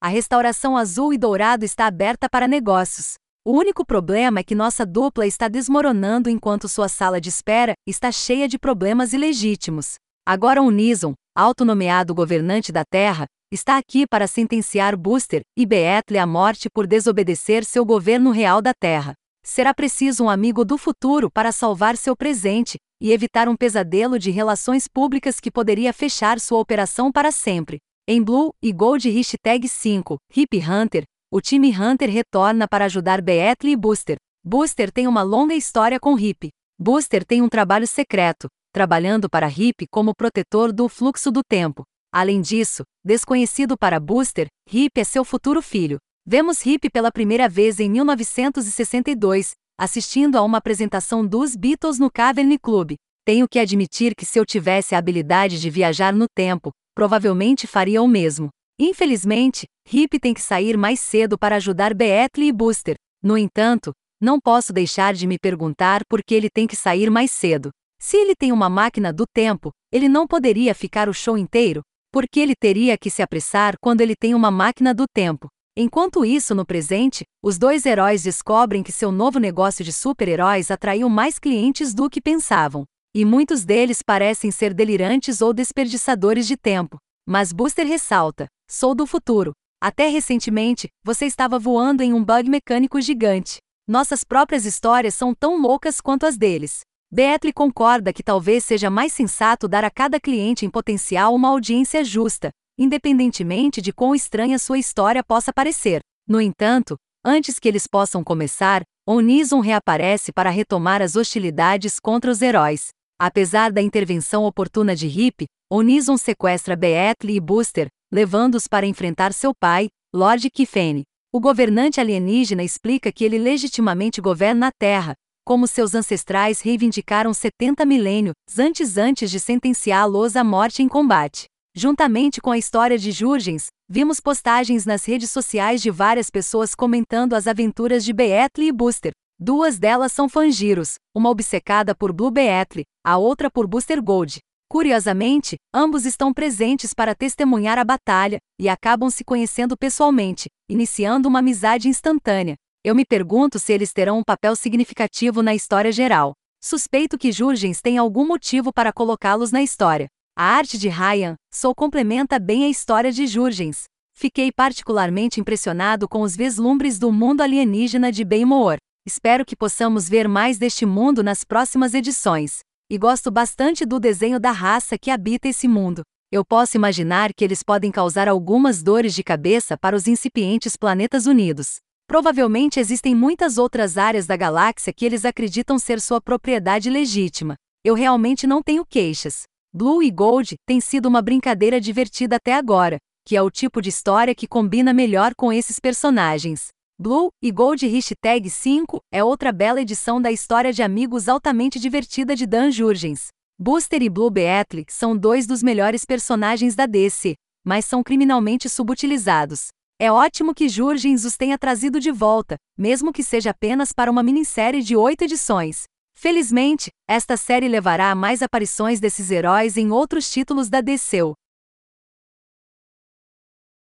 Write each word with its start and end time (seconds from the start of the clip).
A 0.00 0.08
restauração 0.08 0.76
azul 0.76 1.12
e 1.12 1.18
dourado 1.18 1.64
está 1.64 1.86
aberta 1.86 2.28
para 2.28 2.46
negócios. 2.46 3.14
O 3.46 3.52
único 3.52 3.84
problema 3.84 4.40
é 4.40 4.42
que 4.42 4.54
nossa 4.54 4.84
dupla 4.84 5.26
está 5.26 5.48
desmoronando 5.48 6.28
enquanto 6.28 6.68
sua 6.68 6.88
sala 6.88 7.20
de 7.20 7.30
espera 7.30 7.72
está 7.86 8.12
cheia 8.12 8.46
de 8.46 8.58
problemas 8.58 9.12
ilegítimos. 9.12 9.94
Agora 10.26 10.60
o 10.60 10.70
Nison, 10.70 11.14
autonomeado 11.34 12.14
governante 12.14 12.70
da 12.70 12.84
Terra, 12.84 13.26
está 13.50 13.78
aqui 13.78 14.06
para 14.06 14.26
sentenciar 14.26 14.96
Booster 14.96 15.40
e 15.56 15.64
Beatle 15.64 16.18
à 16.18 16.26
morte 16.26 16.68
por 16.68 16.86
desobedecer 16.86 17.64
seu 17.64 17.84
governo 17.84 18.32
real 18.32 18.60
da 18.60 18.72
Terra. 18.78 19.14
Será 19.44 19.72
preciso 19.72 20.24
um 20.24 20.28
amigo 20.28 20.64
do 20.64 20.76
futuro 20.76 21.30
para 21.30 21.52
salvar 21.52 21.96
seu 21.96 22.14
presente 22.14 22.76
e 23.00 23.12
evitar 23.12 23.48
um 23.48 23.56
pesadelo 23.56 24.18
de 24.18 24.30
relações 24.30 24.86
públicas 24.88 25.40
que 25.40 25.50
poderia 25.50 25.92
fechar 25.92 26.38
sua 26.38 26.58
operação 26.58 27.10
para 27.10 27.30
sempre. 27.30 27.78
Em 28.08 28.22
Blue 28.22 28.54
e 28.62 28.70
Gold 28.72 29.10
Hashtag 29.10 29.68
5, 29.68 30.16
Hip 30.36 30.60
Hunter, 30.60 31.02
o 31.28 31.40
time 31.40 31.76
Hunter 31.76 32.08
retorna 32.08 32.68
para 32.68 32.84
ajudar 32.84 33.20
Beatle 33.20 33.72
e 33.72 33.76
Booster. 33.76 34.14
Booster 34.44 34.92
tem 34.92 35.08
uma 35.08 35.24
longa 35.24 35.56
história 35.56 35.98
com 35.98 36.16
Hip. 36.16 36.50
Booster 36.78 37.24
tem 37.24 37.42
um 37.42 37.48
trabalho 37.48 37.84
secreto, 37.84 38.46
trabalhando 38.72 39.28
para 39.28 39.50
Hip 39.50 39.88
como 39.90 40.14
protetor 40.14 40.72
do 40.72 40.88
fluxo 40.88 41.32
do 41.32 41.40
tempo. 41.42 41.82
Além 42.12 42.40
disso, 42.40 42.84
desconhecido 43.04 43.76
para 43.76 43.98
Booster, 43.98 44.46
Hip 44.72 45.00
é 45.00 45.02
seu 45.02 45.24
futuro 45.24 45.60
filho. 45.60 45.98
Vemos 46.24 46.64
Hip 46.64 46.88
pela 46.90 47.10
primeira 47.10 47.48
vez 47.48 47.80
em 47.80 47.90
1962, 47.90 49.50
assistindo 49.76 50.38
a 50.38 50.44
uma 50.44 50.58
apresentação 50.58 51.26
dos 51.26 51.56
Beatles 51.56 51.98
no 51.98 52.08
Cavern 52.08 52.56
Club. 52.56 52.92
Tenho 53.24 53.48
que 53.48 53.58
admitir 53.58 54.14
que 54.14 54.24
se 54.24 54.38
eu 54.38 54.46
tivesse 54.46 54.94
a 54.94 54.98
habilidade 54.98 55.60
de 55.60 55.68
viajar 55.68 56.12
no 56.12 56.26
tempo, 56.32 56.70
provavelmente 56.96 57.66
faria 57.66 58.02
o 58.02 58.08
mesmo. 58.08 58.48
Infelizmente, 58.80 59.66
Hip 59.92 60.18
tem 60.18 60.32
que 60.32 60.40
sair 60.40 60.78
mais 60.78 60.98
cedo 60.98 61.38
para 61.38 61.56
ajudar 61.56 61.92
Beatley 61.92 62.48
e 62.48 62.52
Booster. 62.52 62.96
No 63.22 63.36
entanto, 63.36 63.92
não 64.18 64.40
posso 64.40 64.72
deixar 64.72 65.12
de 65.12 65.26
me 65.26 65.38
perguntar 65.38 66.00
por 66.08 66.22
que 66.26 66.34
ele 66.34 66.48
tem 66.48 66.66
que 66.66 66.74
sair 66.74 67.10
mais 67.10 67.30
cedo. 67.30 67.68
Se 68.00 68.16
ele 68.16 68.34
tem 68.34 68.50
uma 68.50 68.70
máquina 68.70 69.12
do 69.12 69.24
tempo, 69.26 69.70
ele 69.92 70.08
não 70.08 70.26
poderia 70.26 70.74
ficar 70.74 71.06
o 71.06 71.12
show 71.12 71.36
inteiro? 71.36 71.82
Por 72.10 72.24
que 72.26 72.40
ele 72.40 72.54
teria 72.58 72.96
que 72.96 73.10
se 73.10 73.20
apressar 73.22 73.74
quando 73.78 74.00
ele 74.00 74.14
tem 74.16 74.34
uma 74.34 74.50
máquina 74.50 74.94
do 74.94 75.04
tempo? 75.06 75.48
Enquanto 75.76 76.24
isso, 76.24 76.54
no 76.54 76.64
presente, 76.64 77.24
os 77.42 77.58
dois 77.58 77.84
heróis 77.84 78.22
descobrem 78.22 78.82
que 78.82 78.90
seu 78.90 79.12
novo 79.12 79.38
negócio 79.38 79.84
de 79.84 79.92
super-heróis 79.92 80.70
atraiu 80.70 81.10
mais 81.10 81.38
clientes 81.38 81.92
do 81.92 82.08
que 82.08 82.22
pensavam. 82.22 82.84
E 83.18 83.24
muitos 83.24 83.64
deles 83.64 84.02
parecem 84.02 84.50
ser 84.50 84.74
delirantes 84.74 85.40
ou 85.40 85.54
desperdiçadores 85.54 86.46
de 86.46 86.54
tempo. 86.54 86.98
Mas 87.26 87.50
Booster 87.50 87.86
ressalta: 87.86 88.46
sou 88.70 88.94
do 88.94 89.06
futuro. 89.06 89.52
Até 89.82 90.06
recentemente, 90.08 90.88
você 91.02 91.24
estava 91.24 91.58
voando 91.58 92.02
em 92.02 92.12
um 92.12 92.22
bug 92.22 92.50
mecânico 92.50 93.00
gigante. 93.00 93.56
Nossas 93.88 94.22
próprias 94.22 94.66
histórias 94.66 95.14
são 95.14 95.34
tão 95.34 95.58
loucas 95.58 95.98
quanto 95.98 96.26
as 96.26 96.36
deles. 96.36 96.80
Beatley 97.10 97.54
concorda 97.54 98.12
que 98.12 98.22
talvez 98.22 98.66
seja 98.66 98.90
mais 98.90 99.14
sensato 99.14 99.66
dar 99.66 99.82
a 99.82 99.90
cada 99.90 100.20
cliente 100.20 100.66
em 100.66 100.70
potencial 100.70 101.34
uma 101.34 101.48
audiência 101.48 102.04
justa, 102.04 102.50
independentemente 102.78 103.80
de 103.80 103.94
quão 103.94 104.14
estranha 104.14 104.58
sua 104.58 104.78
história 104.78 105.24
possa 105.24 105.54
parecer. 105.54 106.00
No 106.28 106.38
entanto, 106.38 106.96
antes 107.24 107.58
que 107.58 107.66
eles 107.66 107.86
possam 107.86 108.22
começar, 108.22 108.82
Onison 109.08 109.60
reaparece 109.60 110.32
para 110.32 110.50
retomar 110.50 111.00
as 111.00 111.16
hostilidades 111.16 111.98
contra 111.98 112.30
os 112.30 112.42
heróis. 112.42 112.88
Apesar 113.18 113.72
da 113.72 113.80
intervenção 113.80 114.44
oportuna 114.44 114.94
de 114.94 115.06
Hip, 115.06 115.46
Onison 115.72 116.18
sequestra 116.18 116.76
Beatley 116.76 117.36
e 117.36 117.40
Booster, 117.40 117.88
levando-os 118.12 118.66
para 118.68 118.84
enfrentar 118.84 119.32
seu 119.32 119.52
pai, 119.58 119.88
Lord 120.14 120.50
Kifene. 120.50 121.02
O 121.32 121.40
governante 121.40 121.98
alienígena 121.98 122.62
explica 122.62 123.10
que 123.10 123.24
ele 123.24 123.38
legitimamente 123.38 124.20
governa 124.20 124.68
a 124.68 124.70
Terra, 124.70 125.14
como 125.46 125.66
seus 125.66 125.94
ancestrais 125.94 126.60
reivindicaram 126.60 127.32
70 127.32 127.86
milênios 127.86 128.34
antes 128.58 128.98
antes 128.98 129.30
de 129.30 129.40
sentenciá-los 129.40 130.36
à 130.36 130.44
morte 130.44 130.82
em 130.82 130.88
combate. 130.88 131.46
Juntamente 131.74 132.38
com 132.38 132.50
a 132.50 132.58
história 132.58 132.98
de 132.98 133.12
Jurgens, 133.12 133.68
vimos 133.88 134.20
postagens 134.20 134.84
nas 134.84 135.06
redes 135.06 135.30
sociais 135.30 135.80
de 135.80 135.90
várias 135.90 136.28
pessoas 136.28 136.74
comentando 136.74 137.32
as 137.32 137.46
aventuras 137.46 138.04
de 138.04 138.12
Beatley 138.12 138.68
e 138.68 138.72
Booster. 138.72 139.12
Duas 139.38 139.78
delas 139.78 140.12
são 140.12 140.30
fangiros, 140.30 140.94
uma 141.14 141.28
obcecada 141.28 141.94
por 141.94 142.10
Blue 142.10 142.30
Beatley, 142.30 142.86
a 143.04 143.18
outra 143.18 143.50
por 143.50 143.66
Booster 143.66 144.02
Gold. 144.02 144.38
Curiosamente, 144.66 145.56
ambos 145.74 146.06
estão 146.06 146.32
presentes 146.32 146.94
para 146.94 147.14
testemunhar 147.14 147.78
a 147.78 147.84
batalha 147.84 148.38
e 148.58 148.66
acabam 148.66 149.10
se 149.10 149.22
conhecendo 149.22 149.76
pessoalmente, 149.76 150.48
iniciando 150.70 151.28
uma 151.28 151.40
amizade 151.40 151.86
instantânea. 151.86 152.56
Eu 152.82 152.94
me 152.94 153.04
pergunto 153.04 153.58
se 153.58 153.74
eles 153.74 153.92
terão 153.92 154.20
um 154.20 154.24
papel 154.24 154.56
significativo 154.56 155.42
na 155.42 155.54
história 155.54 155.92
geral. 155.92 156.32
Suspeito 156.64 157.18
que 157.18 157.30
Jurgens 157.30 157.82
tem 157.82 157.98
algum 157.98 158.26
motivo 158.26 158.72
para 158.72 158.90
colocá-los 158.90 159.52
na 159.52 159.62
história. 159.62 160.06
A 160.34 160.44
arte 160.44 160.78
de 160.78 160.88
Ryan, 160.88 161.34
Sou 161.52 161.74
complementa 161.74 162.38
bem 162.38 162.64
a 162.64 162.68
história 162.70 163.12
de 163.12 163.26
Jurgens. 163.26 163.84
Fiquei 164.14 164.50
particularmente 164.50 165.40
impressionado 165.40 166.08
com 166.08 166.22
os 166.22 166.34
vislumbres 166.34 166.98
do 166.98 167.12
mundo 167.12 167.42
alienígena 167.42 168.10
de 168.10 168.24
Ben 168.24 168.46
Moore. 168.46 168.78
Espero 169.06 169.44
que 169.44 169.54
possamos 169.54 170.08
ver 170.08 170.26
mais 170.26 170.58
deste 170.58 170.84
mundo 170.84 171.22
nas 171.22 171.44
próximas 171.44 171.94
edições. 171.94 172.58
E 172.90 172.98
gosto 172.98 173.30
bastante 173.30 173.86
do 173.86 174.00
desenho 174.00 174.40
da 174.40 174.50
raça 174.50 174.98
que 174.98 175.12
habita 175.12 175.46
esse 175.46 175.68
mundo. 175.68 176.02
Eu 176.32 176.44
posso 176.44 176.76
imaginar 176.76 177.32
que 177.32 177.44
eles 177.44 177.62
podem 177.62 177.92
causar 177.92 178.26
algumas 178.26 178.82
dores 178.82 179.14
de 179.14 179.22
cabeça 179.22 179.78
para 179.78 179.94
os 179.94 180.08
incipientes 180.08 180.76
planetas 180.76 181.26
unidos. 181.26 181.76
Provavelmente 182.08 182.80
existem 182.80 183.14
muitas 183.14 183.58
outras 183.58 183.96
áreas 183.96 184.26
da 184.26 184.36
galáxia 184.36 184.92
que 184.92 185.04
eles 185.04 185.24
acreditam 185.24 185.78
ser 185.78 186.00
sua 186.00 186.20
propriedade 186.20 186.90
legítima. 186.90 187.54
Eu 187.84 187.94
realmente 187.94 188.44
não 188.44 188.60
tenho 188.60 188.84
queixas. 188.84 189.42
Blue 189.72 190.02
e 190.02 190.10
Gold 190.10 190.56
tem 190.66 190.80
sido 190.80 191.06
uma 191.06 191.22
brincadeira 191.22 191.80
divertida 191.80 192.36
até 192.36 192.54
agora, 192.54 192.98
que 193.24 193.36
é 193.36 193.42
o 193.42 193.52
tipo 193.52 193.80
de 193.80 193.88
história 193.88 194.34
que 194.34 194.48
combina 194.48 194.92
melhor 194.92 195.32
com 195.36 195.52
esses 195.52 195.78
personagens. 195.78 196.74
Blue 196.98 197.28
e 197.42 197.50
Gold 197.50 197.86
Hashtag 197.86 198.48
5 198.48 199.02
é 199.12 199.22
outra 199.22 199.52
bela 199.52 199.82
edição 199.82 200.18
da 200.18 200.32
história 200.32 200.72
de 200.72 200.82
amigos 200.82 201.28
altamente 201.28 201.78
divertida 201.78 202.34
de 202.34 202.46
Dan 202.46 202.70
Jurgens. 202.70 203.28
Booster 203.58 204.02
e 204.02 204.08
Blue 204.08 204.30
Beatley 204.30 204.86
são 204.88 205.14
dois 205.14 205.46
dos 205.46 205.62
melhores 205.62 206.06
personagens 206.06 206.74
da 206.74 206.86
DC, 206.86 207.34
mas 207.62 207.84
são 207.84 208.02
criminalmente 208.02 208.66
subutilizados. 208.70 209.66
É 210.00 210.10
ótimo 210.10 210.54
que 210.54 210.70
Jurgens 210.70 211.26
os 211.26 211.36
tenha 211.36 211.58
trazido 211.58 212.00
de 212.00 212.10
volta, 212.10 212.56
mesmo 212.78 213.12
que 213.12 213.22
seja 213.22 213.50
apenas 213.50 213.92
para 213.92 214.10
uma 214.10 214.22
minissérie 214.22 214.82
de 214.82 214.96
oito 214.96 215.20
edições. 215.20 215.82
Felizmente, 216.14 216.88
esta 217.06 217.36
série 217.36 217.68
levará 217.68 218.10
a 218.10 218.14
mais 218.14 218.40
aparições 218.40 219.00
desses 219.00 219.30
heróis 219.30 219.76
em 219.76 219.90
outros 219.90 220.30
títulos 220.30 220.70
da 220.70 220.80
DCU. 220.80 221.34